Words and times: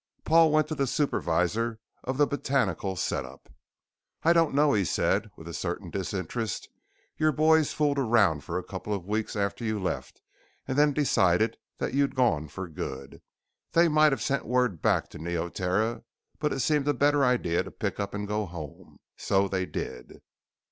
Paul 0.25 0.51
went 0.51 0.67
to 0.69 0.73
the 0.73 0.87
supervisor 0.87 1.79
of 2.03 2.17
the 2.17 2.25
botanical 2.25 2.95
set 2.95 3.23
up. 3.23 3.49
"I 4.23 4.33
don't 4.33 4.55
know," 4.55 4.73
he 4.73 4.83
said 4.83 5.29
with 5.37 5.47
a 5.47 5.53
certain 5.53 5.91
disinterest. 5.91 6.67
"Your 7.17 7.31
boys 7.31 7.71
fooled 7.71 7.99
around 7.99 8.43
for 8.43 8.57
a 8.57 8.63
couple 8.63 8.95
of 8.95 9.05
weeks 9.05 9.35
after 9.35 9.63
you 9.63 9.79
left 9.79 10.23
and 10.67 10.75
then 10.75 10.91
decided 10.91 11.55
that 11.77 11.93
you'd 11.93 12.15
gone 12.15 12.47
for 12.47 12.67
good. 12.67 13.21
They 13.73 13.87
might 13.89 14.11
have 14.11 14.23
sent 14.23 14.47
word 14.47 14.81
back 14.81 15.07
to 15.09 15.19
Neoterra, 15.19 16.03
but 16.39 16.51
it 16.51 16.61
seemed 16.61 16.87
a 16.87 16.95
better 16.95 17.23
idea 17.23 17.61
to 17.61 17.69
pick 17.69 17.99
up 17.99 18.15
and 18.15 18.27
go 18.27 18.47
home. 18.47 18.97
So 19.17 19.47
they 19.47 19.67
did." 19.67 20.23